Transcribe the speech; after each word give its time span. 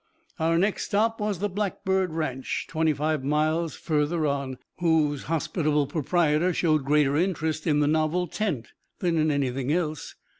Our 0.39 0.57
next 0.57 0.85
stop 0.85 1.19
was 1.19 1.37
the 1.37 1.47
Blackbird 1.47 2.11
ranch, 2.11 2.65
twenty 2.67 2.91
five 2.91 3.23
miles 3.23 3.75
further 3.75 4.25
on, 4.25 4.57
whose 4.79 5.25
hospitable 5.25 5.85
proprietor 5.85 6.55
showed 6.55 6.85
greater 6.85 7.15
interest 7.17 7.67
in 7.67 7.81
the 7.81 7.87
novel 7.87 8.25
tent 8.25 8.69
than 8.97 9.19
in 9.19 9.29
anything 9.29 9.71
else. 9.71 10.15